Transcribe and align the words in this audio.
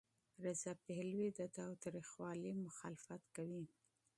رضا 0.45 0.71
پهلوي 0.85 1.29
د 1.39 1.41
تاوتریخوالي 1.57 2.51
مخالفت 2.65 3.23
کوي. 3.35 3.65